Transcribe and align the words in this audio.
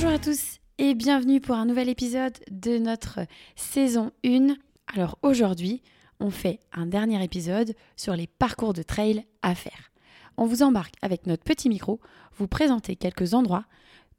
Bonjour 0.00 0.14
à 0.14 0.20
tous 0.20 0.60
et 0.78 0.94
bienvenue 0.94 1.40
pour 1.40 1.56
un 1.56 1.66
nouvel 1.66 1.88
épisode 1.88 2.38
de 2.52 2.78
notre 2.78 3.18
saison 3.56 4.12
1. 4.24 4.54
Alors 4.94 5.18
aujourd'hui, 5.22 5.82
on 6.20 6.30
fait 6.30 6.60
un 6.72 6.86
dernier 6.86 7.20
épisode 7.24 7.74
sur 7.96 8.14
les 8.14 8.28
parcours 8.28 8.74
de 8.74 8.84
trail 8.84 9.24
à 9.42 9.56
faire. 9.56 9.90
On 10.36 10.46
vous 10.46 10.62
embarque 10.62 10.94
avec 11.02 11.26
notre 11.26 11.42
petit 11.42 11.68
micro, 11.68 11.98
vous 12.36 12.46
présenter 12.46 12.94
quelques 12.94 13.34
endroits 13.34 13.64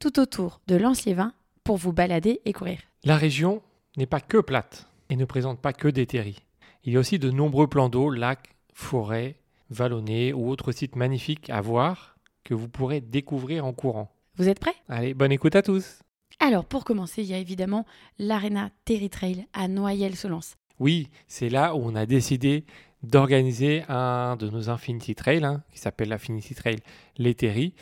tout 0.00 0.20
autour 0.20 0.60
de 0.66 0.76
Lens-les-Vins 0.76 1.32
pour 1.64 1.78
vous 1.78 1.94
balader 1.94 2.42
et 2.44 2.52
courir. 2.52 2.80
La 3.04 3.16
région 3.16 3.62
n'est 3.96 4.04
pas 4.04 4.20
que 4.20 4.36
plate 4.36 4.86
et 5.08 5.16
ne 5.16 5.24
présente 5.24 5.62
pas 5.62 5.72
que 5.72 5.88
des 5.88 6.04
terris. 6.04 6.42
Il 6.84 6.92
y 6.92 6.98
a 6.98 7.00
aussi 7.00 7.18
de 7.18 7.30
nombreux 7.30 7.68
plans 7.68 7.88
d'eau, 7.88 8.10
lacs, 8.10 8.54
forêts, 8.74 9.36
vallonnés 9.70 10.34
ou 10.34 10.50
autres 10.50 10.72
sites 10.72 10.96
magnifiques 10.96 11.48
à 11.48 11.62
voir 11.62 12.18
que 12.44 12.52
vous 12.52 12.68
pourrez 12.68 13.00
découvrir 13.00 13.64
en 13.64 13.72
courant. 13.72 14.14
Vous 14.40 14.48
êtes 14.48 14.58
prêts? 14.58 14.74
Allez, 14.88 15.12
bonne 15.12 15.32
écoute 15.32 15.54
à 15.54 15.60
tous 15.60 15.98
Alors 16.38 16.64
pour 16.64 16.84
commencer, 16.84 17.20
il 17.20 17.28
y 17.28 17.34
a 17.34 17.36
évidemment 17.36 17.84
l'Arena 18.18 18.70
Terry 18.86 19.10
Trail 19.10 19.44
à 19.52 19.68
Noyelles-Solence. 19.68 20.56
Oui, 20.78 21.10
c'est 21.28 21.50
là 21.50 21.74
où 21.76 21.80
on 21.84 21.94
a 21.94 22.06
décidé 22.06 22.64
d'organiser 23.02 23.82
un 23.90 24.36
de 24.36 24.48
nos 24.48 24.70
Infinity 24.70 25.14
Trail, 25.14 25.44
hein, 25.44 25.62
qui 25.70 25.78
s'appelle 25.78 26.08
l'Infinity 26.08 26.54
Trail 26.54 26.78
Les 27.18 27.34
Terry. 27.34 27.74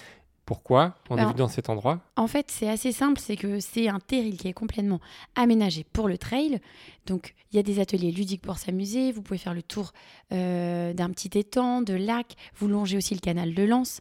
Pourquoi 0.49 0.95
on 1.11 1.17
est 1.19 1.21
Alors, 1.21 1.33
venu 1.33 1.41
dans 1.41 1.49
cet 1.49 1.69
endroit? 1.69 2.01
En 2.17 2.27
fait, 2.27 2.47
c'est 2.51 2.71
assez 2.71 2.91
simple, 2.91 3.21
c'est 3.21 3.37
que 3.37 3.61
c'est 3.61 3.87
un 3.91 4.01
terril 4.01 4.39
qui 4.39 4.49
est 4.49 4.55
complètement 4.55 4.99
aménagé 5.35 5.85
pour 5.93 6.09
le 6.09 6.17
trail. 6.17 6.59
Donc, 7.05 7.35
il 7.53 7.57
y 7.57 7.59
a 7.59 7.63
des 7.63 7.81
ateliers 7.81 8.11
ludiques 8.11 8.41
pour 8.41 8.57
s'amuser. 8.57 9.13
Vous 9.13 9.21
pouvez 9.21 9.37
faire 9.37 9.53
le 9.53 9.61
tour 9.63 9.93
euh, 10.33 10.95
d'un 10.95 11.11
petit 11.11 11.39
étang, 11.39 11.83
de 11.83 11.93
lac. 11.93 12.35
Vous 12.57 12.67
longez 12.67 12.97
aussi 12.97 13.13
le 13.13 13.21
canal 13.21 13.53
de 13.53 13.63
Lens. 13.63 14.01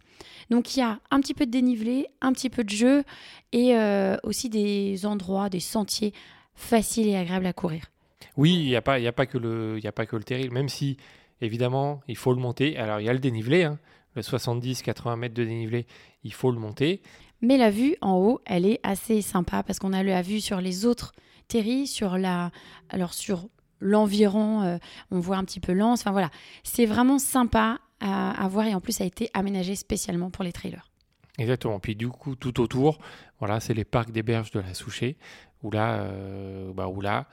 Donc, 0.49 0.73
il 0.77 0.79
y 0.79 0.83
a 0.83 1.01
un 1.11 1.19
petit 1.19 1.33
peu 1.33 1.45
de 1.45 1.51
dénivelé, 1.51 2.07
un 2.21 2.31
petit 2.31 2.49
peu 2.49 2.63
de 2.63 2.69
jeu 2.69 3.03
et 3.51 3.75
euh, 3.75 4.15
aussi 4.23 4.47
des 4.47 5.05
endroits, 5.05 5.49
des 5.49 5.59
sentiers 5.59 6.13
faciles 6.55 7.07
et 7.09 7.17
agréables 7.17 7.45
à 7.45 7.51
courir. 7.51 7.91
Oui, 8.37 8.53
il 8.53 8.67
n'y 8.67 8.75
a, 8.77 8.81
pas- 8.81 8.99
y 8.99 9.07
a, 9.07 9.11
pas 9.11 9.25
que 9.25 9.37
le- 9.37 9.79
y 9.83 9.87
a 9.87 9.91
pas 9.91 10.05
que 10.05 10.15
le 10.15 10.23
terril, 10.23 10.49
même 10.51 10.69
si, 10.69 10.95
évidemment, 11.41 11.99
il 12.07 12.15
faut 12.15 12.31
le 12.33 12.39
monter. 12.39 12.77
Alors, 12.77 13.01
il 13.01 13.05
y 13.05 13.09
a 13.09 13.13
le 13.13 13.19
dénivelé, 13.19 13.63
hein, 13.65 13.79
le 14.17 14.37
70-80 14.37 15.15
mètres 15.15 15.33
de 15.35 15.43
dénivelé, 15.43 15.87
il 16.23 16.33
faut 16.33 16.51
le 16.51 16.59
monter. 16.59 17.01
Mais 17.41 17.57
la 17.57 17.69
vue 17.69 17.95
en 18.01 18.17
haut, 18.17 18.41
elle 18.45 18.65
est 18.65 18.79
assez 18.83 19.21
sympa 19.21 19.63
parce 19.63 19.79
qu'on 19.79 19.93
a 19.93 20.03
la 20.03 20.21
vue 20.21 20.41
sur 20.41 20.59
les 20.59 20.85
autres 20.85 21.13
terris, 21.47 21.87
sur 21.87 22.17
la, 22.17 22.51
alors 22.89 23.13
sur 23.13 23.47
l'environ, 23.79 24.63
euh, 24.63 24.77
on 25.11 25.19
voit 25.19 25.37
un 25.37 25.43
petit 25.43 25.59
peu 25.59 25.73
Lens. 25.73 26.01
Enfin 26.01 26.11
voilà, 26.11 26.31
c'est 26.63 26.85
vraiment 26.85 27.19
sympa 27.19 27.79
à, 27.99 28.43
à 28.43 28.47
voir 28.47 28.67
et 28.67 28.75
en 28.75 28.81
plus 28.81 28.93
ça 28.93 29.03
a 29.03 29.07
été 29.07 29.29
aménagé 29.33 29.75
spécialement 29.75 30.29
pour 30.29 30.43
les 30.43 30.51
trailers. 30.51 30.89
Exactement. 31.37 31.79
Puis 31.79 31.95
du 31.95 32.07
coup, 32.07 32.35
tout 32.35 32.59
autour, 32.59 32.97
voilà, 33.39 33.59
c'est 33.59 33.73
les 33.73 33.85
parcs 33.85 34.11
des 34.11 34.23
berges 34.23 34.51
de 34.51 34.59
la 34.59 34.73
Souchet, 34.73 35.17
où 35.63 35.71
là, 35.71 36.01
euh, 36.01 36.73
bah, 36.73 36.87
où 36.87 37.01
là 37.01 37.27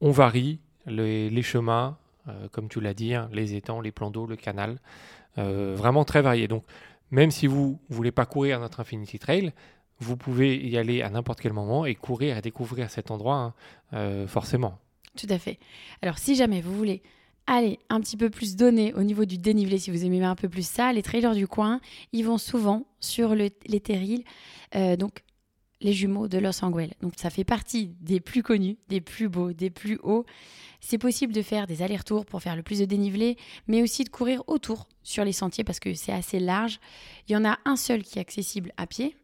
on 0.00 0.10
varie 0.10 0.60
les, 0.86 1.30
les 1.30 1.42
chemins, 1.42 1.98
euh, 2.28 2.48
comme 2.50 2.68
tu 2.68 2.80
l'as 2.80 2.94
dit, 2.94 3.14
hein, 3.14 3.28
les 3.32 3.54
étangs, 3.54 3.80
les 3.80 3.92
plans 3.92 4.10
d'eau, 4.10 4.26
le 4.26 4.36
canal, 4.36 4.78
euh, 5.38 5.74
vraiment 5.76 6.04
très 6.04 6.22
varié. 6.22 6.48
Donc, 6.48 6.64
même 7.10 7.30
si 7.30 7.46
vous 7.46 7.78
ne 7.88 7.94
voulez 7.94 8.12
pas 8.12 8.26
courir 8.26 8.60
notre 8.60 8.80
Infinity 8.80 9.18
Trail, 9.18 9.52
vous 9.98 10.16
pouvez 10.16 10.56
y 10.56 10.76
aller 10.76 11.02
à 11.02 11.10
n'importe 11.10 11.40
quel 11.40 11.52
moment 11.52 11.86
et 11.86 11.94
courir 11.94 12.36
et 12.36 12.42
découvrir 12.42 12.90
cet 12.90 13.10
endroit, 13.10 13.36
hein, 13.36 13.54
euh, 13.94 14.26
forcément. 14.26 14.78
Tout 15.16 15.28
à 15.30 15.38
fait. 15.38 15.58
Alors 16.02 16.18
si 16.18 16.34
jamais 16.34 16.60
vous 16.60 16.74
voulez 16.76 17.02
aller 17.46 17.78
un 17.88 18.00
petit 18.00 18.16
peu 18.16 18.28
plus 18.28 18.56
donner 18.56 18.92
au 18.94 19.02
niveau 19.04 19.24
du 19.24 19.38
dénivelé, 19.38 19.78
si 19.78 19.90
vous 19.90 20.04
aimez 20.04 20.22
un 20.22 20.34
peu 20.34 20.48
plus 20.48 20.66
ça, 20.66 20.92
les 20.92 21.02
trailers 21.02 21.34
du 21.34 21.46
coin, 21.46 21.80
ils 22.12 22.24
vont 22.24 22.38
souvent 22.38 22.86
sur 23.00 23.34
le- 23.34 23.50
les 23.66 23.80
terrils, 23.80 24.24
euh, 24.74 24.96
donc 24.96 25.22
les 25.86 25.92
jumeaux 25.94 26.28
de 26.28 26.38
Los 26.38 26.62
Angeles. 26.64 26.90
Donc 27.00 27.12
ça 27.16 27.30
fait 27.30 27.44
partie 27.44 27.94
des 28.00 28.20
plus 28.20 28.42
connus, 28.42 28.76
des 28.88 29.00
plus 29.00 29.28
beaux, 29.28 29.52
des 29.52 29.70
plus 29.70 29.98
hauts. 30.02 30.26
C'est 30.80 30.98
possible 30.98 31.32
de 31.32 31.42
faire 31.42 31.66
des 31.66 31.80
allers-retours 31.82 32.26
pour 32.26 32.42
faire 32.42 32.56
le 32.56 32.62
plus 32.62 32.80
de 32.80 32.84
dénivelé, 32.84 33.36
mais 33.68 33.82
aussi 33.82 34.04
de 34.04 34.10
courir 34.10 34.42
autour 34.46 34.88
sur 35.02 35.24
les 35.24 35.32
sentiers 35.32 35.64
parce 35.64 35.80
que 35.80 35.94
c'est 35.94 36.12
assez 36.12 36.40
large. 36.40 36.80
Il 37.28 37.32
y 37.32 37.36
en 37.36 37.44
a 37.44 37.58
un 37.64 37.76
seul 37.76 38.02
qui 38.02 38.18
est 38.18 38.22
accessible 38.22 38.72
à 38.76 38.86
pied. 38.86 39.16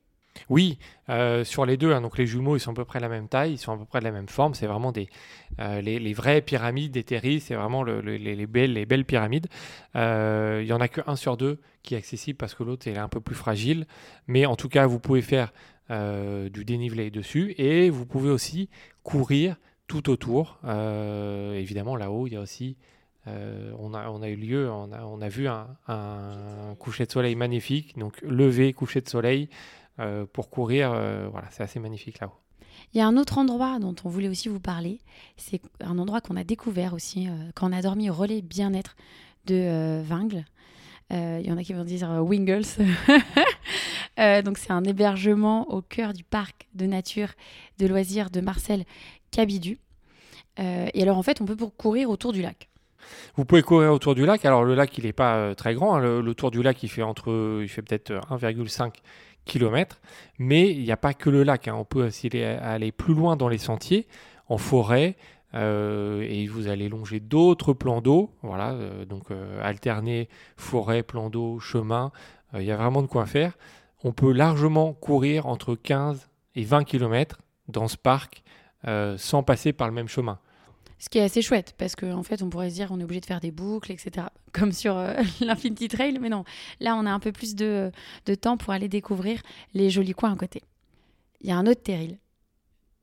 Oui, 0.49 0.79
euh, 1.11 1.45
sur 1.45 1.67
les 1.67 1.77
deux, 1.77 1.93
hein, 1.93 2.01
donc 2.01 2.17
les 2.17 2.27
jumeaux, 2.27 2.57
ils 2.57 2.61
sont 2.61 2.71
à 2.71 2.75
peu 2.75 2.87
près 2.87 3.01
de 3.01 3.03
la 3.03 3.11
même 3.11 3.29
taille, 3.29 3.53
ils 3.53 3.59
sont 3.59 3.73
à 3.73 3.77
peu 3.77 3.85
près 3.85 3.99
de 3.99 4.05
la 4.05 4.13
même 4.13 4.29
forme. 4.31 4.55
C'est 4.55 4.67
vraiment 4.67 4.91
des, 4.91 5.09
euh, 5.61 5.83
les, 5.83 6.15
vraies 6.15 6.41
pyramides 6.41 6.91
des 6.91 7.05
terris, 7.05 7.41
c'est 7.41 7.55
vraiment 7.55 7.83
le- 7.83 8.01
le- 8.01 8.17
les, 8.17 8.35
les 8.35 8.47
belles, 8.47 8.73
les 8.73 8.87
belles 8.87 9.05
pyramides. 9.05 9.49
Euh, 9.95 10.61
Il 10.63 10.67
y 10.69 10.73
en 10.73 10.81
a 10.81 10.89
qu'un 10.89 11.17
sur 11.17 11.37
deux 11.37 11.61
qui 11.83 11.95
est 11.95 11.99
accessible 11.99 12.39
parce 12.39 12.55
que 12.55 12.63
l'autre 12.63 12.89
est 12.89 12.97
un 12.97 13.09
peu 13.09 13.21
plus 13.21 13.35
fragile. 13.35 13.87
Mais 14.27 14.47
en 14.47 14.57
tout 14.57 14.71
cas, 14.71 14.87
vous 14.87 14.99
pouvez 15.01 15.21
faire 15.21 15.53
euh, 15.93 16.49
du 16.49 16.65
dénivelé 16.65 17.11
dessus 17.11 17.55
et 17.59 17.91
vous 17.91 18.07
pouvez 18.07 18.31
aussi 18.31 18.71
courir 19.03 19.57
tout 19.89 20.09
autour. 20.09 20.59
Euh, 20.65 21.53
évidemment, 21.53 21.97
là-haut, 21.97 22.27
il 22.27 22.33
y 22.33 22.37
a 22.37 22.41
aussi 22.41 22.79
euh, 23.27 23.73
on, 23.79 23.93
a, 23.93 24.29
eu 24.31 24.37
lieu, 24.37 24.71
on 24.71 25.21
a, 25.21 25.29
vu 25.29 25.49
un, 25.49 25.67
un 25.89 26.75
coucher 26.79 27.05
de 27.05 27.13
soleil 27.13 27.35
magnifique, 27.35 27.99
donc 27.99 28.23
lever, 28.23 28.73
coucher 28.73 29.03
de 29.03 29.09
soleil 29.09 29.51
pour 30.33 30.49
courir. 30.49 30.91
voilà, 31.31 31.49
c'est 31.51 31.63
assez 31.63 31.79
magnifique 31.79 32.21
là-haut. 32.21 32.33
Il 32.95 32.99
y 32.99 33.01
a 33.03 33.07
un 33.07 33.19
autre 33.19 33.37
endroit 33.37 33.79
dont 33.79 33.95
on 34.05 34.09
voulait 34.09 34.29
aussi 34.29 34.49
vous 34.49 34.61
parler. 34.61 34.99
C'est 35.37 35.61
un 35.81 35.99
endroit 35.99 36.23
qu'on 36.23 36.37
a 36.37 36.45
découvert 36.45 36.95
aussi 36.95 37.29
quand 37.55 37.69
on 37.69 37.73
a 37.73 37.83
dormi 37.83 38.09
au 38.09 38.15
relais 38.15 38.41
bien-être 38.41 38.97
de 39.45 40.01
Vingles. 40.03 40.45
Il 41.11 41.47
y 41.47 41.53
en 41.53 41.59
a 41.59 41.63
qui 41.63 41.75
vont 41.75 41.85
dire 41.85 42.09
Wingles. 42.25 42.65
Euh, 44.19 44.43
donc 44.43 44.59
c'est 44.59 44.73
un 44.73 44.85
hébergement 44.85 45.71
au 45.73 45.81
cœur 45.83 46.13
du 46.13 46.25
parc 46.25 46.69
de 46.75 46.87
nature 46.87 47.29
de 47.79 47.87
loisirs 47.87 48.31
de 48.31 48.41
Marcel 48.41 48.85
Cabidu. 49.31 49.79
Euh, 50.59 50.89
et 50.93 51.03
alors 51.03 51.17
en 51.19 51.23
fait, 51.23 51.41
on 51.41 51.47
peut 51.47 51.57
courir 51.57 52.11
autour 52.11 52.33
du 52.33 52.43
lac. 52.43 52.69
Vous 53.37 53.45
pouvez 53.45 53.63
courir 53.63 53.93
autour 53.93 54.15
du 54.15 54.25
lac. 54.27 54.45
Alors 54.45 54.65
le 54.65 54.75
lac, 54.75 54.97
il 54.99 55.05
n'est 55.05 55.13
pas 55.13 55.37
euh, 55.37 55.55
très 55.55 55.75
grand. 55.75 55.97
hein. 55.97 56.21
Le, 56.21 56.35
tour 56.35 56.51
du 56.51 56.63
lac, 56.63 56.83
il 56.83 56.89
fait 56.89 57.03
entre, 57.03 57.61
il 57.63 57.69
fait 57.69 57.83
peut-être 57.83 58.11
euh, 58.11 58.21
1,5 58.31 58.93
km. 59.45 60.01
Mais 60.39 60.71
il 60.71 60.83
n'y 60.85 60.93
a 60.93 60.97
pas 60.97 61.15
que 61.15 61.31
le 61.31 61.43
lac. 61.43 61.69
hein. 61.69 61.75
On 61.77 61.85
peut 61.85 62.07
aussi 62.07 62.29
aller, 62.29 62.45
aller 62.45 62.93
plus 62.93 63.15
loin 63.15 63.37
dans 63.37 63.49
les 63.49 63.59
sentiers, 63.59 64.07
en 64.49 64.59
forêt. 64.59 65.17
et 65.55 66.47
vous 66.49 66.69
allez 66.69 66.89
longer 66.89 67.19
d'autres 67.21 67.73
plans 67.73 68.01
d'eau. 68.01 68.31
Voilà, 68.43 68.77
donc 69.09 69.25
alterner 69.63 70.29
forêt, 70.57 71.03
plan 71.03 71.29
d'eau, 71.29 71.59
chemin. 71.59 72.13
Il 72.55 72.63
y 72.65 72.71
a 72.71 72.77
vraiment 72.77 73.03
de 73.03 73.07
quoi 73.09 73.27
faire. 73.27 73.53
On 74.05 74.13
peut 74.13 74.33
largement 74.33 74.93
courir 74.95 75.47
entre 75.47 75.75
15 75.75 76.29
et 76.55 76.65
20 76.65 76.85
km 76.85 77.39
dans 77.69 77.89
ce 77.89 77.97
parc 77.97 78.43
euh, 78.87 79.17
sans 79.17 79.43
passer 79.43 79.73
par 79.73 79.89
le 79.89 79.95
même 79.95 80.09
chemin. 80.09 80.39
Ce 80.99 81.09
qui 81.09 81.19
est 81.19 81.23
assez 81.23 81.43
chouette 81.43 81.75
parce 81.79 81.97
qu'en 81.97 82.19
en 82.19 82.23
fait, 82.23 82.43
on 82.43 82.49
pourrait 82.51 82.71
se 82.71 82.77
dire 82.77 82.89
on 82.93 83.01
est 83.01 83.05
obligé 83.05 83.21
de 83.21 83.27
faire 83.27 83.41
des 83.41 83.51
boucles, 83.51 83.91
etc. 83.91 84.27
Comme 84.53 84.73
sur 84.73 84.97
euh, 84.97 85.15
l'Infinity 85.41 85.89
Trail, 85.89 86.19
mais 86.21 86.29
non. 86.29 86.45
Là, 86.81 86.95
on 86.97 87.07
a 87.07 87.11
un 87.11 87.21
peu 87.21 87.33
plus 87.33 87.55
de, 87.55 87.91
de 88.27 88.35
temps 88.35 88.57
pour 88.57 88.73
aller 88.73 88.89
découvrir 88.89 89.43
les 89.75 89.91
jolis 89.91 90.15
coins 90.15 90.33
à 90.33 90.37
côté. 90.37 90.63
Il 91.41 91.49
y 91.49 91.53
a 91.53 91.57
un 91.57 91.67
autre 91.67 91.83
terril 91.83 92.19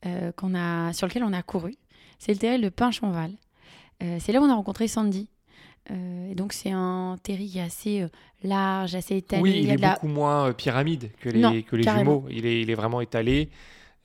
euh, 0.06 0.32
qu'on 0.32 0.56
a, 0.56 0.94
sur 0.94 1.08
lequel 1.08 1.26
on 1.26 1.34
a 1.34 1.44
couru. 1.44 1.76
C'est 2.20 2.32
le 2.32 2.38
terril 2.40 2.62
de 2.62 2.70
Pinchonval. 2.70 3.34
Euh, 4.02 4.18
c'est 4.22 4.32
là 4.32 4.40
où 4.40 4.46
on 4.46 4.50
a 4.50 4.56
rencontré 4.56 4.88
Sandy. 4.88 5.30
Euh, 5.92 6.32
et 6.32 6.36
donc, 6.36 6.54
c'est 6.54 6.72
un 6.72 7.18
terril 7.24 7.50
qui 7.50 7.58
est 7.60 7.62
assez 7.64 8.02
euh, 8.02 8.08
large, 8.44 8.96
assez 8.96 9.18
étalé. 9.18 9.42
Oui, 9.42 9.60
il 9.64 9.70
est 9.70 9.78
la- 9.78 9.94
beaucoup 9.94 10.08
moins 10.08 10.48
euh, 10.50 10.54
pyramide 10.54 11.12
que 11.20 11.30
les, 11.30 11.40
Non, 11.40 11.62
que 11.62 11.76
les 11.76 11.84
jumeaux. 11.84 12.26
Il 12.30 12.46
est, 12.46 12.62
il 12.62 12.70
est 12.70 12.76
vraiment 12.76 13.02
étalé. 13.02 13.50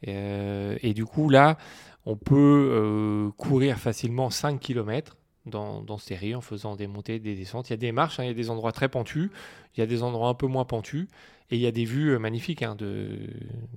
Et 0.07 0.93
du 0.95 1.05
coup, 1.07 1.31
là, 1.31 1.57
on 2.05 2.17
peut 2.17 3.31
courir 3.39 3.79
facilement 3.79 4.29
5 4.31 4.61
km 4.61 5.17
dans, 5.47 5.81
dans 5.83 5.97
ce 5.99 6.07
terrier 6.09 6.35
en 6.35 6.41
faisant 6.43 6.77
des 6.77 6.87
montées, 6.87 7.19
des 7.19 7.35
descentes. 7.35 7.71
Il 7.71 7.73
y 7.73 7.75
a 7.75 7.79
des 7.79 7.93
marches, 7.93 8.21
hein, 8.21 8.25
il 8.25 8.29
y 8.29 8.31
a 8.31 8.35
des 8.35 8.51
endroits 8.51 8.73
très 8.73 8.89
pentus, 8.89 9.31
il 9.77 9.81
y 9.81 9.83
a 9.83 9.87
des 9.87 10.03
endroits 10.03 10.29
un 10.29 10.35
peu 10.35 10.47
moins 10.47 10.65
pentus. 10.65 11.07
Et 11.51 11.57
il 11.57 11.61
y 11.63 11.67
a 11.67 11.71
des 11.73 11.85
vues 11.85 12.19
magnifiques 12.19 12.63
hein, 12.63 12.75
de, 12.75 13.19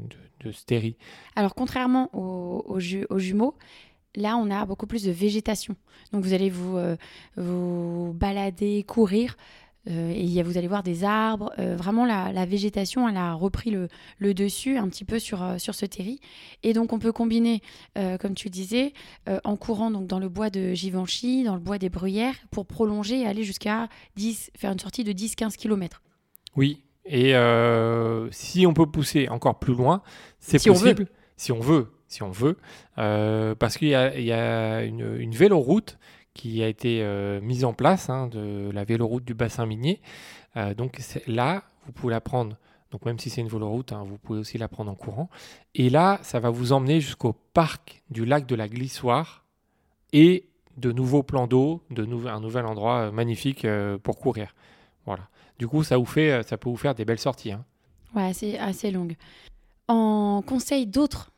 de, 0.09 0.15
de 0.47 0.51
ce 0.51 0.65
terrier. 0.65 0.95
Alors, 1.35 1.53
contrairement 1.55 2.09
aux, 2.13 2.63
aux 2.65 2.79
ju- 2.79 3.05
aux 3.09 3.19
jumeaux, 3.19 3.55
là, 4.17 4.35
on 4.37 4.51
a 4.51 4.65
beaucoup 4.65 4.87
plus 4.87 5.03
de 5.03 5.11
végétation. 5.11 5.75
Donc, 6.11 6.23
vous 6.25 6.33
allez 6.33 6.49
vous, 6.49 6.75
euh, 6.77 6.97
vous 7.37 8.13
balader, 8.13 8.83
courir, 8.83 9.37
euh, 9.89 10.11
et 10.13 10.43
vous 10.43 10.57
allez 10.57 10.67
voir 10.67 10.83
des 10.83 11.05
arbres. 11.05 11.53
Euh, 11.59 11.77
vraiment, 11.77 12.05
la, 12.05 12.33
la 12.33 12.45
végétation, 12.45 13.07
elle 13.07 13.15
a 13.15 13.33
repris 13.33 13.71
le, 13.71 13.87
le 14.17 14.33
dessus 14.33 14.77
un 14.77 14.89
petit 14.89 15.05
peu 15.05 15.17
sur, 15.17 15.41
sur 15.59 15.75
ce 15.75 15.85
terri. 15.85 16.19
Et 16.63 16.73
donc, 16.73 16.91
on 16.91 16.99
peut 16.99 17.13
combiner, 17.13 17.61
euh, 17.97 18.17
comme 18.17 18.33
tu 18.33 18.49
disais, 18.49 18.91
en 19.45 19.55
courant 19.55 19.89
donc, 19.89 20.07
dans 20.07 20.19
le 20.19 20.27
bois 20.27 20.49
de 20.49 20.73
Givenchy, 20.73 21.43
dans 21.45 21.53
le 21.55 21.61
bois 21.61 21.77
des 21.77 21.87
Bruyères, 21.89 22.35
pour 22.51 22.65
prolonger 22.65 23.21
et 23.21 23.25
aller 23.27 23.43
jusqu'à 23.43 23.87
10, 24.17 24.51
faire 24.57 24.71
une 24.73 24.79
sortie 24.79 25.05
de 25.05 25.13
10-15 25.13 25.55
km. 25.55 26.01
Oui, 26.57 26.83
et 27.05 27.33
si 28.31 28.65
on 28.67 28.73
peut 28.73 28.87
pousser 28.87 29.29
encore 29.29 29.59
plus 29.59 29.73
loin, 29.75 30.01
c'est 30.39 30.59
Si 30.59 30.69
on 30.69 30.73
veut. 30.73 30.95
possible. 30.95 31.07
Si 31.37 31.51
on 31.53 31.59
veut, 31.61 31.87
si 32.07 32.23
on 32.23 32.29
veut, 32.29 32.57
euh, 32.97 33.55
parce 33.55 33.77
qu'il 33.77 33.89
y 33.89 33.95
a, 33.95 34.83
une, 34.83 35.31
véloroute 35.31 35.97
qui 36.33 36.63
a 36.63 36.67
été 36.67 37.01
euh, 37.01 37.41
mise 37.41 37.65
en 37.65 37.73
place, 37.73 38.09
hein, 38.09 38.27
de 38.27 38.69
la 38.71 38.83
véloroute 38.83 39.25
du 39.25 39.33
bassin 39.33 39.65
minier. 39.65 40.01
Euh, 40.55 40.73
donc 40.73 40.99
là, 41.27 41.63
vous 41.85 41.91
pouvez 41.91 42.11
la 42.11 42.21
prendre 42.21 42.57
Donc 42.91 43.05
même 43.05 43.19
si 43.19 43.29
c'est 43.29 43.41
une 43.41 43.47
véloroute, 43.47 43.91
hein, 43.91 44.03
vous 44.05 44.17
pouvez 44.17 44.39
aussi 44.39 44.57
la 44.57 44.67
prendre 44.67 44.91
en 44.91 44.95
courant. 44.95 45.29
Et 45.75 45.89
là, 45.89 46.19
ça 46.21 46.39
va 46.39 46.49
vous 46.49 46.71
emmener 46.71 47.01
jusqu'au 47.01 47.33
parc 47.53 48.03
du 48.09 48.25
lac 48.25 48.45
de 48.45 48.55
la 48.55 48.67
Glissoire 48.67 49.43
et 50.13 50.47
de 50.77 50.91
nouveaux 50.91 51.23
plans 51.23 51.47
d'eau, 51.47 51.81
de 51.89 52.03
un 52.27 52.39
nouvel 52.39 52.65
endroit 52.65 53.11
magnifique 53.11 53.65
pour 54.03 54.19
courir. 54.19 54.53
Voilà. 55.05 55.27
Du 55.57 55.67
coup, 55.67 55.83
ça, 55.83 55.97
vous 55.97 56.05
fait, 56.05 56.43
ça 56.43 56.57
peut 56.57 56.69
vous 56.69 56.77
faire 56.77 56.93
des 56.93 57.03
belles 57.03 57.19
sorties. 57.19 57.51
Hein. 57.51 57.65
Ouais, 58.15 58.31
c'est 58.33 58.59
assez 58.59 58.91
longue. 58.91 59.15
En 59.87 60.43
conseil 60.45 60.85
d'autres 60.85 61.31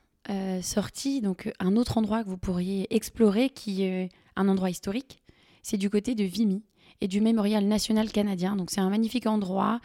sorties, 0.62 1.22
donc 1.22 1.52
un 1.60 1.76
autre 1.76 1.98
endroit 1.98 2.24
que 2.24 2.30
vous 2.30 2.38
pourriez 2.38 2.94
explorer, 2.96 3.50
qui 3.50 3.84
est 3.84 4.10
un 4.36 4.48
endroit 4.48 4.70
historique, 4.70 5.22
c'est 5.64 5.78
du 5.78 5.90
côté 5.90 6.16
de 6.16 6.24
Vimy 6.24 6.64
et 7.02 7.08
du 7.08 7.22
Mémorial 7.22 7.66
national 7.66 8.12
canadien. 8.12 8.56
Donc 8.56 8.70
c'est 8.70 8.82
un 8.82 8.90
magnifique 8.90 9.26
endroit 9.26 9.80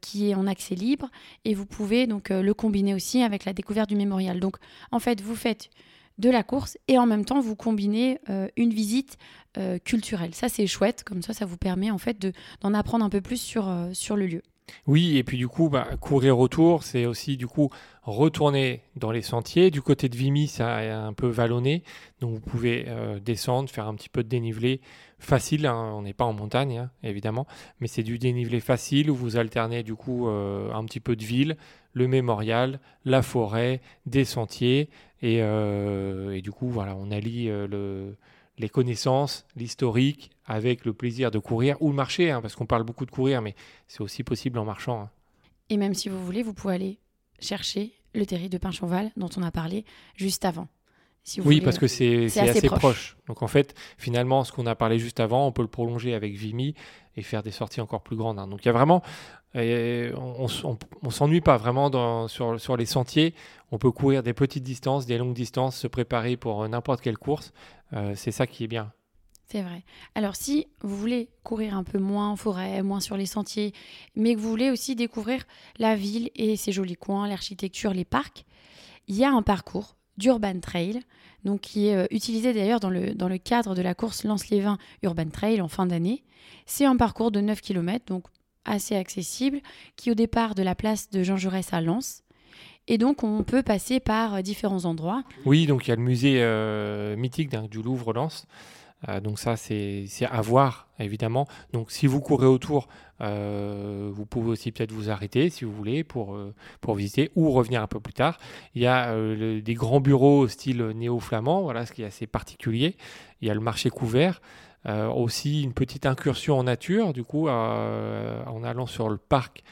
qui 0.00 0.30
est 0.30 0.34
en 0.34 0.46
accès 0.46 0.74
libre 0.74 1.10
et 1.44 1.54
vous 1.54 1.66
pouvez 1.66 2.06
donc 2.06 2.30
le 2.30 2.54
combiner 2.54 2.94
aussi 2.94 3.22
avec 3.22 3.44
la 3.44 3.52
découverte 3.52 3.88
du 3.88 3.96
mémorial. 3.96 4.40
Donc 4.40 4.56
en 4.92 4.98
fait, 4.98 5.20
vous 5.20 5.36
faites 5.36 5.70
de 6.18 6.30
la 6.30 6.42
course 6.42 6.78
et 6.88 6.98
en 6.98 7.06
même 7.06 7.24
temps 7.24 7.40
vous 7.40 7.56
combinez 7.56 8.18
euh, 8.30 8.48
une 8.56 8.70
visite 8.70 9.18
euh, 9.58 9.78
culturelle. 9.78 10.34
Ça 10.34 10.48
c'est 10.48 10.66
chouette, 10.66 11.04
comme 11.04 11.22
ça 11.22 11.32
ça 11.32 11.44
vous 11.44 11.56
permet 11.56 11.90
en 11.90 11.98
fait 11.98 12.26
d'en 12.60 12.74
apprendre 12.74 13.04
un 13.04 13.10
peu 13.10 13.20
plus 13.20 13.40
sur, 13.40 13.68
euh, 13.68 13.90
sur 13.92 14.16
le 14.16 14.26
lieu. 14.26 14.42
Oui, 14.86 15.16
et 15.16 15.24
puis 15.24 15.38
du 15.38 15.48
coup, 15.48 15.68
bah, 15.68 15.86
courir 16.00 16.38
autour, 16.38 16.82
c'est 16.82 17.06
aussi 17.06 17.36
du 17.36 17.46
coup 17.46 17.70
retourner 18.02 18.82
dans 18.96 19.10
les 19.10 19.22
sentiers. 19.22 19.70
Du 19.70 19.82
côté 19.82 20.08
de 20.08 20.16
Vimy, 20.16 20.48
ça 20.48 20.84
est 20.84 20.90
un 20.90 21.12
peu 21.12 21.28
vallonné, 21.28 21.82
donc 22.20 22.34
vous 22.34 22.40
pouvez 22.40 22.86
descendre, 23.24 23.68
faire 23.68 23.86
un 23.86 23.94
petit 23.94 24.08
peu 24.08 24.22
de 24.22 24.28
dénivelé 24.28 24.80
facile. 25.18 25.66
Hein. 25.66 25.92
On 25.96 26.02
n'est 26.02 26.12
pas 26.12 26.24
en 26.24 26.32
montagne, 26.32 26.78
hein, 26.78 26.90
évidemment, 27.02 27.46
mais 27.80 27.86
c'est 27.86 28.02
du 28.02 28.18
dénivelé 28.18 28.60
facile 28.60 29.10
où 29.10 29.16
vous 29.16 29.36
alternez 29.36 29.82
du 29.82 29.94
coup 29.94 30.28
un 30.28 30.84
petit 30.84 31.00
peu 31.00 31.16
de 31.16 31.24
ville, 31.24 31.56
le 31.92 32.08
mémorial, 32.08 32.80
la 33.04 33.22
forêt, 33.22 33.80
des 34.04 34.24
sentiers, 34.24 34.88
euh, 35.24 36.32
et, 36.32 36.42
du 36.42 36.52
coup, 36.52 36.68
voilà, 36.68 36.94
on 36.96 37.10
allie 37.10 37.48
euh, 37.48 37.66
le, 37.66 38.16
les 38.58 38.68
connaissances, 38.68 39.44
l'historique, 39.56 40.30
avec 40.46 40.84
le 40.84 40.92
plaisir 40.92 41.30
de 41.30 41.38
courir 41.38 41.76
ou 41.80 41.92
marcher, 41.92 42.30
hein, 42.30 42.40
parce 42.40 42.54
qu'on 42.54 42.66
parle 42.66 42.84
beaucoup 42.84 43.06
de 43.06 43.10
courir, 43.10 43.42
mais 43.42 43.54
c'est 43.88 44.00
aussi 44.00 44.22
possible 44.22 44.58
en 44.58 44.64
marchant. 44.64 45.02
Hein. 45.02 45.10
Et 45.68 45.76
même 45.76 45.94
si 45.94 46.08
vous 46.08 46.24
voulez, 46.24 46.42
vous 46.42 46.54
pouvez 46.54 46.74
aller 46.74 46.98
chercher 47.40 47.92
le 48.14 48.24
terri 48.24 48.48
de 48.48 48.58
Pinchonval 48.58 49.10
dont 49.16 49.28
on 49.36 49.42
a 49.42 49.50
parlé 49.50 49.84
juste 50.14 50.44
avant. 50.44 50.68
Oui, 51.44 51.60
parce 51.60 51.78
que 51.78 51.86
c'est 51.86 52.26
assez, 52.38 52.68
proche. 52.68 53.16
Donc 53.26 53.42
en 53.42 53.48
fait, 53.48 53.74
finalement, 53.98 54.44
ce 54.44 54.52
qu'on 54.52 54.66
a 54.66 54.74
parlé 54.74 54.98
juste 54.98 55.20
avant, 55.20 55.46
on 55.46 55.52
peut 55.52 55.62
le 55.62 55.68
prolonger 55.68 56.14
avec 56.14 56.34
Vimy 56.34 56.74
et 57.16 57.22
faire 57.22 57.42
des 57.42 57.50
sorties 57.50 57.80
encore 57.80 58.02
plus 58.02 58.16
grandes. 58.16 58.38
Hein. 58.38 58.46
Donc 58.46 58.64
il 58.64 58.66
y 58.66 58.68
a 58.68 58.72
vraiment, 58.72 59.02
on, 59.54 60.46
ne 61.02 61.10
s'ennuie 61.10 61.40
pas 61.40 61.56
vraiment 61.56 61.90
dans, 61.90 62.28
sur, 62.28 62.60
sur, 62.60 62.76
les 62.76 62.86
sentiers. 62.86 63.34
On 63.72 63.78
peut 63.78 63.90
courir 63.90 64.22
des 64.22 64.34
petites 64.34 64.62
distances, 64.62 65.06
des 65.06 65.18
longues 65.18 65.34
distances, 65.34 65.76
se 65.76 65.86
préparer 65.88 66.36
pour 66.36 66.68
n'importe 66.68 67.00
quelle 67.00 67.18
course. 67.18 67.52
Euh, 67.92 68.12
c'est 68.14 68.32
ça 68.32 68.46
qui 68.46 68.64
est 68.64 68.68
bien. 68.68 68.92
C'est 69.48 69.62
vrai. 69.62 69.84
Alors 70.14 70.34
si 70.34 70.66
vous 70.82 70.96
voulez 70.96 71.28
courir 71.44 71.76
un 71.76 71.84
peu 71.84 71.98
moins 71.98 72.30
en 72.30 72.36
forêt, 72.36 72.82
moins 72.82 73.00
sur 73.00 73.16
les 73.16 73.26
sentiers, 73.26 73.72
mais 74.16 74.34
que 74.34 74.40
vous 74.40 74.48
voulez 74.48 74.70
aussi 74.70 74.96
découvrir 74.96 75.44
la 75.78 75.94
ville 75.94 76.30
et 76.34 76.56
ses 76.56 76.72
jolis 76.72 76.96
coins, 76.96 77.28
l'architecture, 77.28 77.92
les 77.92 78.04
parcs, 78.04 78.44
il 79.06 79.14
y 79.14 79.24
a 79.24 79.30
un 79.30 79.42
parcours 79.42 79.96
d'Urban 80.18 80.60
Trail, 80.60 81.00
donc 81.44 81.60
qui 81.60 81.88
est 81.88 81.96
euh, 81.96 82.06
utilisé 82.10 82.52
d'ailleurs 82.52 82.80
dans 82.80 82.90
le, 82.90 83.14
dans 83.14 83.28
le 83.28 83.38
cadre 83.38 83.74
de 83.74 83.82
la 83.82 83.94
course 83.94 84.24
Lance-les-Vins 84.24 84.78
Urban 85.02 85.28
Trail 85.28 85.60
en 85.60 85.68
fin 85.68 85.86
d'année. 85.86 86.22
C'est 86.66 86.84
un 86.84 86.96
parcours 86.96 87.30
de 87.30 87.40
9 87.40 87.60
km, 87.60 88.04
donc 88.06 88.24
assez 88.64 88.96
accessible, 88.96 89.60
qui 89.96 90.10
au 90.10 90.14
départ 90.14 90.54
de 90.54 90.62
la 90.62 90.74
place 90.74 91.10
de 91.10 91.22
Jean 91.22 91.36
Jaurès 91.36 91.72
à 91.72 91.80
Lens. 91.80 92.22
Et 92.88 92.98
donc, 92.98 93.24
on 93.24 93.42
peut 93.42 93.62
passer 93.62 93.98
par 94.00 94.34
euh, 94.34 94.42
différents 94.42 94.84
endroits. 94.84 95.22
Oui, 95.44 95.66
donc 95.66 95.86
il 95.86 95.90
y 95.90 95.92
a 95.92 95.96
le 95.96 96.02
musée 96.02 96.36
euh, 96.40 97.16
mythique 97.16 97.50
du 97.68 97.82
Louvre-Lens. 97.82 98.46
Euh, 99.08 99.20
donc 99.20 99.38
ça, 99.38 99.56
c'est 99.56 100.06
à 100.30 100.40
voir, 100.40 100.88
évidemment. 100.98 101.46
Donc 101.72 101.90
si 101.90 102.06
vous 102.06 102.20
courez 102.20 102.46
autour, 102.46 102.88
vous 103.20 104.26
pouvez 104.26 104.50
aussi 104.50 104.72
peut-être 104.72 104.92
vous 104.92 105.10
arrêter, 105.10 105.48
si 105.48 105.64
vous 105.64 105.72
voulez, 105.72 106.04
pour, 106.04 106.38
pour 106.80 106.94
visiter 106.94 107.30
ou 107.34 107.50
revenir 107.50 107.82
un 107.82 107.86
peu 107.86 108.00
plus 108.00 108.12
tard. 108.12 108.38
Il 108.74 108.82
y 108.82 108.86
a 108.86 109.14
des 109.60 109.74
grands 109.74 110.00
bureaux 110.00 110.48
style 110.48 110.82
néo-flamand, 110.94 111.62
voilà, 111.62 111.86
ce 111.86 111.92
qui 111.92 112.02
est 112.02 112.06
assez 112.06 112.26
particulier. 112.26 112.96
Il 113.40 113.48
y 113.48 113.50
a 113.50 113.54
le 113.54 113.60
marché 113.60 113.88
couvert. 113.90 114.40
Euh, 114.88 115.08
aussi 115.08 115.62
une 115.62 115.72
petite 115.72 116.06
incursion 116.06 116.58
en 116.58 116.62
nature, 116.62 117.12
du 117.12 117.24
coup, 117.24 117.48
euh, 117.48 118.44
en 118.44 118.62
allant 118.62 118.86
sur 118.86 119.08
le 119.08 119.16
parc 119.16 119.64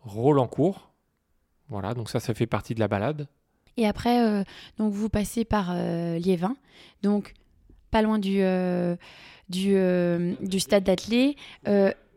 Rolandcourt. 0.00 0.92
Voilà, 1.68 1.94
donc 1.94 2.08
ça, 2.08 2.20
ça 2.20 2.34
fait 2.34 2.46
partie 2.46 2.74
de 2.74 2.80
la 2.80 2.86
balade. 2.86 3.26
Et 3.76 3.86
après, 3.86 4.24
euh, 4.24 4.44
donc 4.78 4.92
vous 4.92 5.08
passez 5.08 5.44
par 5.44 5.74
Liévin, 5.74 6.54
donc 7.02 7.34
pas 7.90 8.02
loin 8.02 8.18
du, 8.18 8.42
du, 9.48 9.76
du, 10.40 10.60
stade 10.60 10.84
d'athlée, 10.84 11.36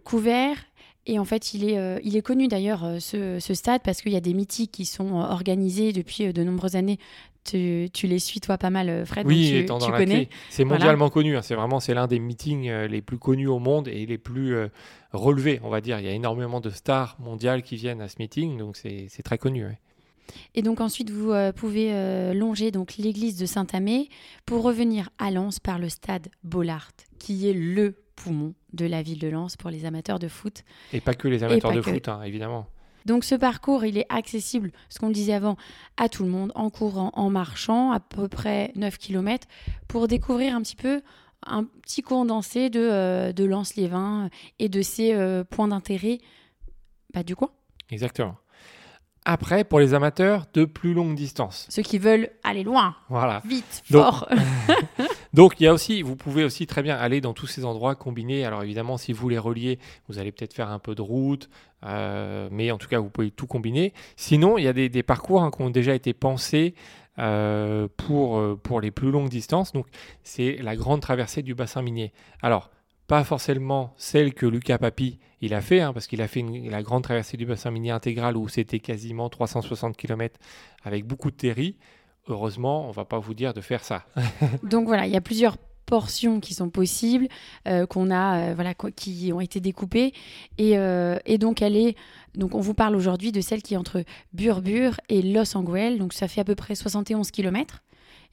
couvert. 0.03 0.57
Et 1.05 1.19
en 1.19 1.25
fait, 1.25 1.53
il 1.53 1.69
est, 1.69 2.01
il 2.03 2.15
est 2.15 2.21
connu 2.21 2.47
d'ailleurs, 2.47 2.97
ce, 2.99 3.39
ce, 3.39 3.53
stade, 3.53 3.81
parce 3.83 4.01
qu'il 4.01 4.13
y 4.13 4.15
a 4.17 4.21
des 4.21 4.33
mythiques 4.33 4.71
qui 4.71 4.85
sont 4.85 5.15
organisés 5.15 5.91
depuis 5.91 6.31
de 6.31 6.43
nombreuses 6.43 6.75
années 6.75 6.99
tu, 7.43 8.07
les 8.07 8.19
suis 8.19 8.39
toi 8.39 8.57
pas 8.57 8.69
mal, 8.69 8.89
euh, 8.89 9.05
Fred. 9.05 9.27
Oui, 9.27 9.49
tu, 9.49 9.57
étant 9.59 9.77
dans 9.77 9.91
connais. 9.91 10.29
C'est 10.49 10.63
mondialement 10.63 11.09
connu. 11.09 11.35
Hein. 11.35 11.41
C'est 11.41 11.55
vraiment 11.55 11.79
c'est 11.79 11.93
l'un 11.93 12.07
des 12.07 12.19
meetings 12.19 12.69
euh, 12.69 12.87
les 12.87 13.01
plus 13.01 13.17
connus 13.17 13.47
au 13.47 13.59
monde 13.59 13.87
et 13.87 14.05
les 14.05 14.17
plus 14.17 14.55
euh, 14.55 14.67
relevés, 15.11 15.59
on 15.63 15.69
va 15.69 15.81
dire. 15.81 15.99
Il 15.99 16.05
y 16.05 16.09
a 16.09 16.13
énormément 16.13 16.61
de 16.61 16.69
stars 16.69 17.17
mondiales 17.19 17.63
qui 17.63 17.75
viennent 17.75 18.01
à 18.01 18.07
ce 18.07 18.15
meeting, 18.19 18.57
donc 18.57 18.77
c'est 18.77 19.23
très 19.23 19.37
connu. 19.37 19.65
Et 20.55 20.61
donc 20.61 20.81
ensuite, 20.81 21.09
vous 21.09 21.33
pouvez 21.55 22.33
longer 22.33 22.71
donc 22.71 22.97
l'église 22.97 23.37
de 23.37 23.45
Saint-Amé 23.45 24.09
pour 24.45 24.63
revenir 24.63 25.09
à 25.17 25.31
Lens 25.31 25.59
par 25.59 25.79
le 25.79 25.89
stade 25.89 26.29
Bollard, 26.43 26.91
qui 27.19 27.49
est 27.49 27.53
le 27.53 27.95
poumon 28.15 28.53
de 28.73 28.85
la 28.85 29.01
ville 29.01 29.19
de 29.19 29.27
Lens 29.27 29.57
pour 29.57 29.69
les 29.69 29.85
amateurs 29.85 30.19
de 30.19 30.27
foot. 30.27 30.63
Et 30.91 31.01
pas 31.01 31.13
que 31.13 31.27
les 31.27 31.43
amateurs 31.43 31.73
de 31.73 31.81
foot, 31.81 32.07
hein, 32.07 32.21
évidemment. 32.23 32.67
Donc 33.05 33.23
ce 33.25 33.35
parcours, 33.35 33.83
il 33.83 33.97
est 33.97 34.05
accessible, 34.09 34.71
ce 34.89 34.99
qu'on 34.99 35.09
disait 35.09 35.33
avant, 35.33 35.57
à 35.97 36.07
tout 36.07 36.23
le 36.23 36.29
monde, 36.29 36.51
en 36.55 36.69
courant, 36.69 37.11
en 37.13 37.29
marchant, 37.29 37.91
à 37.91 37.99
peu 37.99 38.27
près 38.27 38.71
9 38.75 38.97
km, 38.97 39.47
pour 39.87 40.07
découvrir 40.07 40.55
un 40.55 40.61
petit 40.61 40.75
peu 40.75 41.01
un 41.45 41.65
petit 41.65 42.01
condensé 42.01 42.69
de, 42.69 42.79
euh, 42.79 43.33
de 43.33 43.43
Lance-les-Vins 43.43 44.29
et 44.59 44.69
de 44.69 44.81
ses 44.81 45.13
euh, 45.13 45.43
points 45.43 45.67
d'intérêt 45.67 46.19
bah, 47.13 47.23
du 47.23 47.35
coin. 47.35 47.49
Exactement. 47.89 48.37
Après, 49.25 49.63
pour 49.63 49.79
les 49.79 49.93
amateurs 49.93 50.45
de 50.53 50.65
plus 50.65 50.93
longue 50.93 51.15
distance. 51.15 51.65
Ceux 51.69 51.81
qui 51.81 51.97
veulent 51.97 52.29
aller 52.43 52.63
loin. 52.63 52.95
Voilà. 53.09 53.41
Vite, 53.45 53.83
fort. 53.89 54.27
Donc, 55.33 55.59
il 55.59 55.63
y 55.63 55.67
a 55.67 55.73
aussi, 55.73 56.01
vous 56.01 56.15
pouvez 56.15 56.43
aussi 56.43 56.67
très 56.67 56.83
bien 56.83 56.95
aller 56.95 57.21
dans 57.21 57.33
tous 57.33 57.47
ces 57.47 57.65
endroits 57.65 57.95
combinés. 57.95 58.45
Alors, 58.45 58.63
évidemment, 58.63 58.97
si 58.97 59.13
vous 59.13 59.29
les 59.29 59.37
reliez, 59.37 59.79
vous 60.07 60.19
allez 60.19 60.31
peut-être 60.31 60.53
faire 60.53 60.69
un 60.69 60.79
peu 60.79 60.95
de 60.95 61.01
route, 61.01 61.49
euh, 61.85 62.49
mais 62.51 62.71
en 62.71 62.77
tout 62.77 62.87
cas, 62.87 62.99
vous 62.99 63.09
pouvez 63.09 63.31
tout 63.31 63.47
combiner. 63.47 63.93
Sinon, 64.15 64.57
il 64.57 64.63
y 64.63 64.67
a 64.67 64.73
des, 64.73 65.03
parcours 65.03 65.43
hein, 65.43 65.51
qui 65.51 65.61
ont 65.61 65.69
déjà 65.69 65.95
été 65.95 66.13
pensés 66.13 66.75
euh, 67.19 67.87
pour, 67.97 68.37
euh, 68.37 68.59
pour 68.61 68.81
les 68.81 68.91
plus 68.91 69.11
longues 69.11 69.29
distances. 69.29 69.73
Donc, 69.73 69.87
c'est 70.23 70.57
la 70.61 70.75
grande 70.75 71.01
traversée 71.01 71.41
du 71.41 71.55
bassin 71.55 71.81
minier. 71.81 72.13
Alors, 72.41 72.69
pas 73.07 73.23
forcément 73.23 73.93
celle 73.97 74.33
que 74.33 74.45
Lucas 74.45 74.77
Papi 74.77 75.19
il 75.43 75.53
a 75.53 75.59
fait, 75.59 75.81
hein, 75.81 75.91
parce 75.91 76.07
qu'il 76.07 76.21
a 76.21 76.27
fait 76.29 76.41
la 76.69 76.81
grande 76.81 77.03
traversée 77.03 77.35
du 77.35 77.45
bassin 77.45 77.69
minier 77.69 77.91
intégral 77.91 78.37
où 78.37 78.47
c'était 78.47 78.79
quasiment 78.79 79.27
360 79.27 79.97
km 79.97 80.39
avec 80.83 81.05
beaucoup 81.05 81.31
de 81.31 81.35
terri. 81.35 81.75
Heureusement, 82.29 82.87
on 82.87 82.91
va 82.91 83.03
pas 83.03 83.19
vous 83.19 83.33
dire 83.33 83.53
de 83.53 83.59
faire 83.59 83.83
ça. 83.83 84.05
Donc 84.63 84.87
voilà, 84.87 85.05
il 85.05 85.11
y 85.11 85.17
a 85.17 85.21
plusieurs 85.21 85.57
portions 85.85 86.39
qui 86.39 86.53
sont 86.53 86.69
possibles, 86.69 87.27
euh, 87.67 87.85
qu'on 87.85 88.09
a, 88.09 88.37
euh, 88.37 88.53
voilà, 88.55 88.73
qui 88.73 89.31
ont 89.33 89.41
été 89.41 89.59
découpées, 89.59 90.13
et, 90.57 90.77
euh, 90.77 91.19
et, 91.25 91.37
donc 91.37 91.61
elle 91.61 91.75
est, 91.75 91.97
donc 92.35 92.55
on 92.55 92.61
vous 92.61 92.73
parle 92.73 92.95
aujourd'hui 92.95 93.33
de 93.33 93.41
celle 93.41 93.61
qui 93.61 93.73
est 93.73 93.77
entre 93.77 94.05
Burbur 94.31 95.01
et 95.09 95.21
Los 95.21 95.57
Angeles, 95.57 95.97
donc 95.99 96.13
ça 96.13 96.29
fait 96.29 96.39
à 96.39 96.45
peu 96.45 96.55
près 96.55 96.75
71 96.75 97.31
km. 97.31 97.83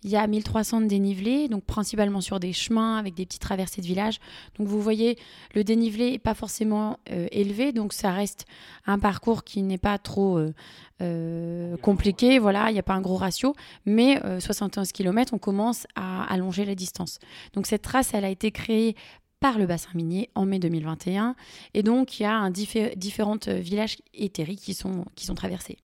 Il 0.03 0.11
y 0.11 0.17
a 0.17 0.27
1300 0.27 0.81
de 0.83 0.87
dénivelé, 0.87 1.49
donc 1.49 1.65
principalement 1.65 2.23
sur 2.23 2.41
des 2.41 2.55
chemins 2.55 2.97
avec 2.97 3.15
des 3.15 3.27
petites 3.27 3.43
traversées 3.43 3.83
de 3.83 3.87
villages. 3.87 4.19
Donc 4.59 4.67
vous 4.67 4.81
voyez, 4.81 5.19
le 5.55 5.63
dénivelé 5.63 6.13
n'est 6.13 6.19
pas 6.19 6.35
forcément 6.35 6.99
euh, 7.11 7.29
élevé, 7.33 7.73
donc 7.73 7.93
ça 7.93 8.11
reste 8.11 8.47
un 8.87 8.99
parcours 8.99 9.45
qui 9.45 9.63
n'est 9.63 9.79
pas 9.79 9.99
trop 9.99 10.39
euh, 10.39 10.55
euh, 11.03 11.77
compliqué. 11.79 12.39
Voilà, 12.39 12.71
il 12.71 12.73
n'y 12.73 12.79
a 12.79 12.83
pas 12.83 12.95
un 12.95 13.03
gros 13.03 13.17
ratio, 13.17 13.55
mais 13.85 14.21
71 14.41 14.93
km, 14.93 15.35
on 15.35 15.39
commence 15.39 15.87
à 15.97 16.25
allonger 16.33 16.65
la 16.65 16.75
distance. 16.75 17.19
Donc 17.53 17.67
cette 17.67 17.83
trace, 17.83 18.15
elle 18.15 18.25
a 18.25 18.31
été 18.31 18.51
créée 18.51 18.97
par 19.39 19.59
le 19.59 19.67
bassin 19.67 19.91
minier 19.95 20.31
en 20.35 20.47
mai 20.47 20.59
2021. 20.59 21.35
Et 21.75 21.83
donc, 21.83 22.21
il 22.21 22.25
y 22.25 22.27
a 22.27 22.49
différents 22.51 23.39
villages 23.47 23.97
éthériques 24.13 24.61
qui 24.61 24.75
sont, 24.75 25.07
qui 25.15 25.25
sont 25.25 25.35
traversés. 25.35 25.79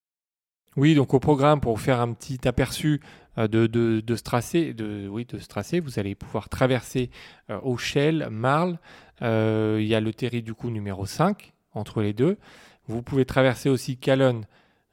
Oui, 0.76 0.95
donc 0.95 1.14
au 1.14 1.21
programme, 1.21 1.61
pour 1.61 1.80
faire 1.80 2.00
un 2.00 2.12
petit 2.12 2.47
aperçu 2.47 3.00
euh, 3.38 3.49
de, 3.49 3.66
de, 3.66 4.00
de, 4.00 4.16
ce 4.16 4.23
tracé, 4.23 4.75
de, 4.75 5.09
oui, 5.09 5.25
de 5.25 5.38
ce 5.38 5.49
tracé, 5.49 5.80
vous 5.80 5.99
allez 5.99 6.14
pouvoir 6.14 6.49
traverser 6.49 7.11
euh, 7.50 7.59
Auchel, 7.62 8.28
Marle. 8.30 8.78
Euh, 9.23 9.78
il 9.80 9.87
y 9.87 9.95
a 9.95 10.00
le 10.00 10.12
terri 10.12 10.42
du 10.42 10.52
coup 10.52 10.71
numéro 10.71 11.06
5 11.06 11.54
entre 11.73 12.02
les 12.02 12.12
deux. 12.12 12.37
Vous 12.88 13.02
pouvez 13.02 13.25
traverser 13.25 13.71
aussi 13.71 13.97
Calonne, 13.97 14.45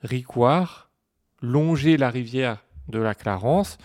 Ricoire, 0.02 0.90
longer 1.42 1.98
la 1.98 2.10
rivière 2.10 2.64
de 2.88 3.00
la 3.00 3.14
Clarence, 3.14 3.78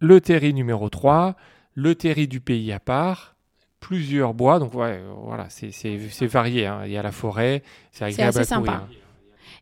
le 0.00 0.20
terri 0.20 0.52
numéro 0.52 0.88
3, 0.90 1.36
le 1.74 1.94
terri 1.94 2.28
du 2.28 2.40
pays 2.40 2.70
à 2.72 2.80
part, 2.80 3.34
plusieurs 3.80 4.34
bois. 4.34 4.58
Donc 4.58 4.74
ouais, 4.74 5.02
voilà, 5.24 5.48
c'est 5.48 6.26
varié. 6.26 6.66
Hein. 6.66 6.82
Il 6.84 6.92
y 6.92 6.96
a 6.98 7.02
la 7.02 7.12
forêt, 7.12 7.62
c'est 7.92 8.04
agréable 8.04 8.38
assez 8.38 8.48
sympa. 8.48 8.86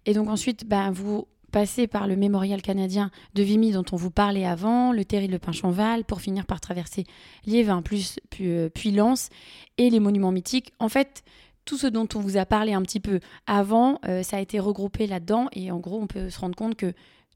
Et 0.04 0.14
donc 0.14 0.28
ensuite, 0.28 0.68
ben, 0.68 0.90
vous 0.92 1.26
passez 1.56 1.86
par 1.86 2.06
le 2.06 2.16
mémorial 2.16 2.60
canadien 2.60 3.10
de 3.32 3.42
Vimy 3.42 3.72
dont 3.72 3.84
on 3.90 3.96
vous 3.96 4.10
parlait 4.10 4.44
avant, 4.44 4.92
le 4.92 5.06
terri 5.06 5.26
de 5.26 5.38
Pinchanval, 5.38 6.04
pour 6.04 6.20
finir 6.20 6.44
par 6.44 6.60
traverser 6.60 7.04
Liévin, 7.46 7.80
plus, 7.80 8.20
puis, 8.28 8.44
euh, 8.50 8.68
Lens, 8.92 9.30
et 9.78 9.88
les 9.88 9.98
monuments 9.98 10.32
mythiques. 10.32 10.74
En 10.80 10.90
fait, 10.90 11.24
tout 11.64 11.78
ce 11.78 11.86
dont 11.86 12.06
on 12.14 12.20
vous 12.20 12.36
a 12.36 12.44
parlé 12.44 12.74
un 12.74 12.82
petit 12.82 13.00
peu 13.00 13.20
avant, 13.46 14.00
euh, 14.04 14.22
ça 14.22 14.36
a 14.36 14.40
été 14.40 14.60
regroupé 14.60 15.06
là-dedans, 15.06 15.48
et 15.52 15.70
en 15.70 15.78
gros, 15.78 15.98
on 15.98 16.06
peut 16.06 16.28
se 16.28 16.38
rendre 16.38 16.54
compte 16.54 16.76
que 16.76 16.92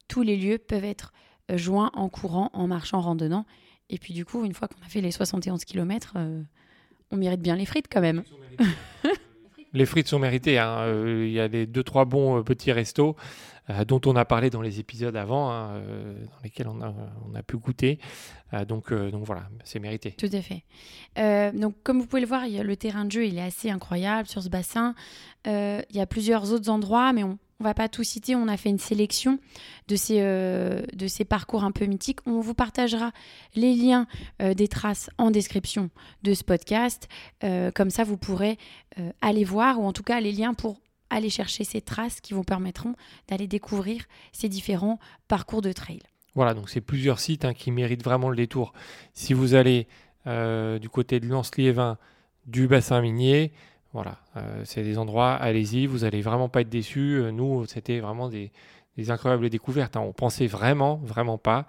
tous 0.06 0.20
les 0.20 0.36
lieux 0.36 0.58
peuvent 0.58 0.84
être 0.84 1.14
euh, 1.50 1.56
joints 1.56 1.90
en 1.94 2.10
courant, 2.10 2.50
en 2.52 2.66
marchant, 2.66 2.98
en 2.98 3.00
randonnant. 3.00 3.46
Et 3.88 3.96
puis 3.96 4.12
du 4.12 4.26
coup, 4.26 4.44
une 4.44 4.52
fois 4.52 4.68
qu'on 4.68 4.84
a 4.84 4.88
fait 4.90 5.00
les 5.00 5.12
71 5.12 5.64
km, 5.64 6.18
on 7.10 7.16
mérite 7.16 7.40
bien 7.40 7.56
les 7.56 7.64
frites 7.64 7.88
quand 7.90 8.02
même. 8.02 8.22
les 9.72 9.86
frites 9.86 10.08
sont 10.08 10.18
méritées. 10.18 10.58
Hein. 10.58 10.84
Il 11.06 11.30
y 11.30 11.40
a 11.40 11.48
des 11.48 11.66
deux 11.66 11.82
trois 11.82 12.04
bons 12.04 12.42
petits 12.44 12.70
restos. 12.70 13.16
Euh, 13.70 13.84
dont 13.84 14.00
on 14.06 14.16
a 14.16 14.24
parlé 14.24 14.50
dans 14.50 14.62
les 14.62 14.80
épisodes 14.80 15.16
avant, 15.16 15.50
hein, 15.50 15.70
euh, 15.74 16.14
dans 16.24 16.42
lesquels 16.42 16.68
on 16.68 16.80
a, 16.82 16.92
on 17.30 17.34
a 17.34 17.42
pu 17.42 17.56
goûter. 17.56 17.98
Euh, 18.52 18.64
donc, 18.64 18.92
donc 18.92 19.24
voilà, 19.24 19.48
c'est 19.64 19.78
mérité. 19.78 20.12
Tout 20.12 20.30
à 20.32 20.42
fait. 20.42 20.64
donc 21.56 21.76
comme 21.82 22.00
vous 22.00 22.06
pouvez 22.06 22.22
le 22.22 22.26
voir, 22.26 22.42
le 22.46 22.76
terrain 22.76 23.04
de 23.04 23.12
jeu 23.12 23.26
il 23.26 23.38
est 23.38 23.42
assez 23.42 23.70
incroyable 23.70 24.28
sur 24.28 24.42
ce 24.42 24.48
bassin. 24.48 24.94
il 25.46 25.84
y 25.90 26.00
a 26.00 26.06
plusieurs 26.06 26.52
autres 26.52 26.68
endroits, 26.68 27.12
mais 27.12 27.22
on 27.22 27.38
ne 27.60 27.64
va 27.64 27.74
pas 27.74 27.88
tout 27.88 28.02
citer. 28.02 28.34
On 28.34 28.48
a 28.48 28.56
fait 28.56 28.70
une 28.70 28.78
sélection 28.78 29.38
de 29.88 29.96
ces, 29.96 30.20
de 30.20 31.06
ces 31.06 31.24
parcours 31.24 31.62
un 31.62 31.70
peu 31.70 31.86
mythiques. 31.86 32.20
On 32.26 32.40
vous 32.40 32.54
partagera 32.54 33.12
les 33.54 33.74
liens 33.74 34.06
des 34.40 34.68
traces 34.68 35.10
en 35.18 35.30
description 35.30 35.90
de 36.22 36.34
ce 36.34 36.42
podcast. 36.42 37.08
comme 37.74 37.90
ça, 37.90 38.04
vous 38.04 38.16
pourrez 38.16 38.58
aller 39.20 39.44
voir, 39.44 39.78
ou 39.80 39.84
en 39.84 39.92
tout 39.92 40.02
cas 40.02 40.20
les 40.20 40.32
liens 40.32 40.54
pour 40.54 40.80
aller 41.10 41.30
chercher 41.30 41.64
ces 41.64 41.80
traces 41.80 42.20
qui 42.20 42.34
vous 42.34 42.44
permettront 42.44 42.94
d'aller 43.28 43.46
découvrir 43.46 44.04
ces 44.32 44.48
différents 44.48 44.98
parcours 45.28 45.60
de 45.60 45.72
trail. 45.72 46.00
Voilà, 46.34 46.54
donc 46.54 46.70
c'est 46.70 46.80
plusieurs 46.80 47.18
sites 47.18 47.44
hein, 47.44 47.54
qui 47.54 47.70
méritent 47.72 48.04
vraiment 48.04 48.30
le 48.30 48.36
détour. 48.36 48.72
Si 49.12 49.34
vous 49.34 49.54
allez 49.54 49.88
euh, 50.26 50.78
du 50.78 50.88
côté 50.88 51.18
de 51.18 51.26
Lens-Liévin, 51.26 51.98
du 52.46 52.68
bassin 52.68 53.00
minier, 53.00 53.52
voilà, 53.92 54.18
euh, 54.36 54.62
c'est 54.64 54.82
des 54.82 54.98
endroits, 54.98 55.34
allez-y, 55.34 55.86
vous 55.86 56.04
allez 56.04 56.22
vraiment 56.22 56.48
pas 56.48 56.60
être 56.60 56.68
déçus. 56.68 57.16
Euh, 57.16 57.32
nous, 57.32 57.66
c'était 57.66 57.98
vraiment 57.98 58.28
des, 58.28 58.52
incroyables 59.08 59.50
découvertes. 59.50 59.96
Hein. 59.96 60.02
On 60.02 60.12
pensait 60.12 60.46
vraiment, 60.46 60.96
vraiment 60.96 61.38
pas 61.38 61.66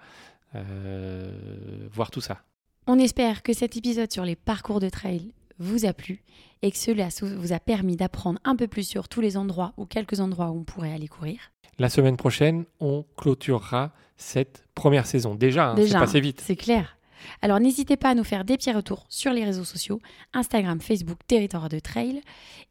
voir 1.94 2.10
tout 2.10 2.20
ça. 2.20 2.42
On 2.86 2.98
espère 2.98 3.42
que 3.42 3.54
cet 3.54 3.78
épisode 3.78 4.12
sur 4.12 4.26
les 4.26 4.36
parcours 4.36 4.80
de 4.80 4.90
trail 4.90 5.32
vous 5.62 5.86
a 5.86 5.92
plu 5.92 6.22
et 6.62 6.70
que 6.70 6.76
cela 6.76 7.08
vous 7.36 7.52
a 7.52 7.60
permis 7.60 7.96
d'apprendre 7.96 8.38
un 8.44 8.56
peu 8.56 8.66
plus 8.66 8.86
sur 8.86 9.08
tous 9.08 9.20
les 9.20 9.36
endroits 9.36 9.72
ou 9.76 9.86
quelques 9.86 10.20
endroits 10.20 10.50
où 10.50 10.58
on 10.58 10.64
pourrait 10.64 10.92
aller 10.92 11.08
courir. 11.08 11.52
La 11.78 11.88
semaine 11.88 12.16
prochaine, 12.16 12.64
on 12.80 13.04
clôturera 13.16 13.92
cette 14.16 14.64
première 14.74 15.06
saison. 15.06 15.34
Déjà, 15.34 15.70
hein, 15.70 15.76
c'est 15.76 15.92
passé 15.92 16.20
vite. 16.20 16.42
C'est 16.44 16.56
clair. 16.56 16.96
Alors 17.40 17.60
n'hésitez 17.60 17.96
pas 17.96 18.10
à 18.10 18.14
nous 18.14 18.24
faire 18.24 18.44
des 18.44 18.56
petits 18.56 18.72
retours 18.72 19.06
sur 19.08 19.32
les 19.32 19.44
réseaux 19.44 19.64
sociaux, 19.64 20.00
Instagram, 20.32 20.80
Facebook, 20.80 21.18
Territoire 21.26 21.68
de 21.68 21.78
Trail, 21.78 22.20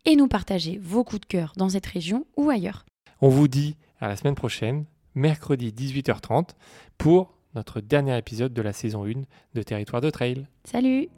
et 0.06 0.16
nous 0.16 0.28
partager 0.28 0.78
vos 0.82 1.04
coups 1.04 1.22
de 1.22 1.26
cœur 1.26 1.54
dans 1.56 1.70
cette 1.70 1.86
région 1.86 2.26
ou 2.38 2.50
ailleurs. 2.50 2.86
On 3.22 3.30
vous 3.30 3.48
dit 3.48 3.76
à 4.00 4.08
la 4.08 4.16
semaine 4.16 4.36
prochaine, 4.36 4.86
mercredi 5.16 5.72
18h30, 5.72 6.50
pour 6.98 7.34
notre 7.56 7.82
dernier 7.82 8.18
épisode 8.18 8.54
de 8.54 8.62
la 8.62 8.74
saison 8.74 9.06
1 9.06 9.22
de 9.54 9.64
Territoire 9.64 10.02
de 10.02 10.10
Trail. 10.10 10.48
Salut 10.64 11.10